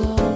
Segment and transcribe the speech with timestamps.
[0.00, 0.29] so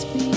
[0.00, 0.29] must be